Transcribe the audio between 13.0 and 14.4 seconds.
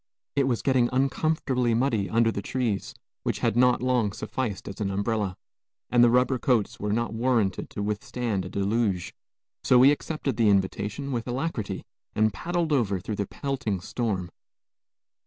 the pelting storm.